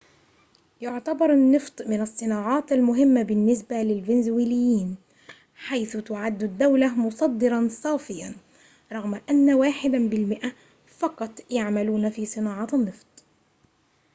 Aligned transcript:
يعتبر 0.81 1.33
النّفط 1.33 1.81
من 1.81 2.01
الصّناعات 2.01 2.71
المهمّة 2.71 3.23
بالنسبة 3.23 3.75
للفنزويليين 3.75 4.95
حيث 5.55 5.97
تعدّ 5.97 6.43
الدّولة 6.43 6.99
مصدّراً 7.07 7.67
صافياً 7.71 8.33
رغم 8.91 9.21
أنّ 9.29 9.53
واحد 9.53 9.91
بالمئة 9.91 10.51
فقط 10.87 11.39
يعملون 11.51 12.09
في 12.09 12.25
صناعة 12.25 12.67
النّفط 12.73 13.23